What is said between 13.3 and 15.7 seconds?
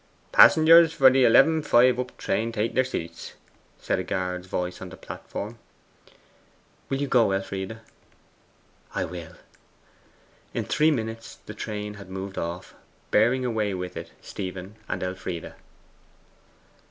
away with it Stephen and Elfride.